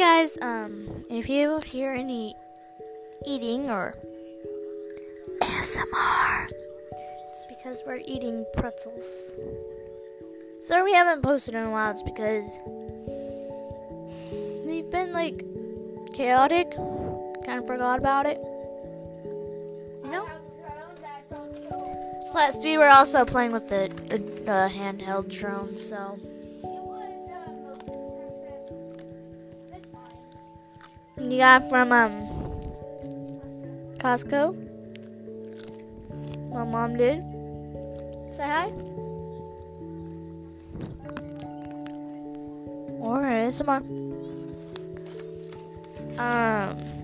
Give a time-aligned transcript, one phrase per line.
[0.00, 2.34] guys, um, if you hear any
[3.26, 3.94] eating or
[5.42, 6.48] ASMR,
[7.30, 9.34] it's because we're eating pretzels.
[10.66, 12.46] So we haven't posted in a while, it's because
[14.66, 15.44] they've been like
[16.14, 16.70] chaotic.
[17.44, 18.38] Kind of forgot about it.
[20.04, 20.28] You know?
[22.32, 23.84] Plus, we were also playing with the
[24.46, 26.18] uh, handheld drone, so.
[31.28, 32.12] You got from um
[33.98, 34.56] Costco.
[36.52, 37.20] My mom did.
[38.36, 38.72] Say hi.
[43.00, 43.84] Or ASMR.
[46.18, 46.99] Um.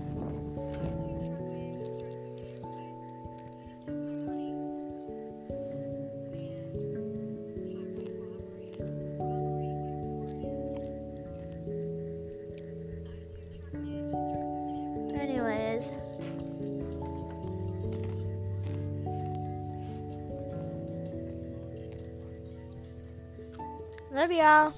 [24.17, 24.73] Love y'all.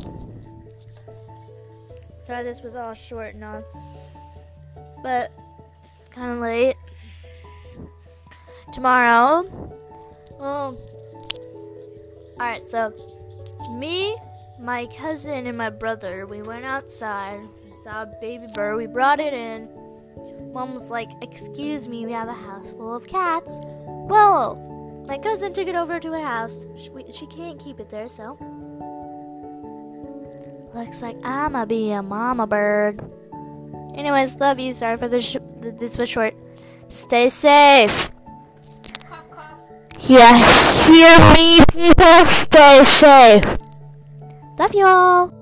[2.21, 3.63] Sorry this was all short and all.
[5.01, 5.31] But
[6.11, 6.75] kind of late.
[8.73, 9.45] Tomorrow.
[10.37, 10.77] Well,
[12.33, 12.93] alright, so
[13.71, 14.17] me,
[14.59, 17.39] my cousin, and my brother, we went outside.
[17.63, 18.75] We saw a baby bird.
[18.75, 19.69] We brought it in.
[20.51, 23.53] Mom was like, Excuse me, we have a house full of cats.
[23.85, 24.57] Well,
[25.07, 26.65] my cousin took it over to her house.
[26.77, 28.37] She, we, she can't keep it there, so.
[30.73, 33.01] Looks like I'ma be a mama bird.
[33.95, 34.73] Anyways, love you.
[34.73, 35.25] Sorry for this.
[35.25, 36.35] Sh- this was short.
[36.89, 38.11] Stay safe.
[39.07, 39.59] Cough, cough.
[40.01, 40.37] Yeah,
[40.87, 42.25] hear me, people.
[42.25, 43.45] Stay safe.
[44.57, 45.38] Love y'all.